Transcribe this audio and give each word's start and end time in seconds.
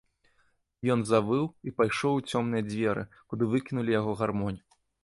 Ён 0.93 1.03
завыў 1.09 1.45
і 1.69 1.75
пайшоў 1.83 2.13
у 2.23 2.27
цёмныя 2.31 2.63
дзверы, 2.73 3.07
куды 3.29 3.43
выкінулі 3.57 3.99
яго 4.01 4.21
гармонь. 4.25 4.61